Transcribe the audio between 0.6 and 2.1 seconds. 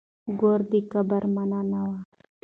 د کبر مانا نه وه.